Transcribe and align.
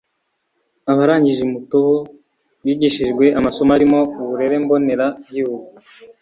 Abarangije 0.91 1.41
i 1.47 1.51
Mutobo 1.53 1.95
bigishijwe 2.65 3.25
amasomo 3.39 3.71
arimo 3.77 3.99
uburere 4.21 4.55
mboneragihugu 4.63 5.69